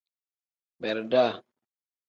[0.81, 1.33] Beredaa.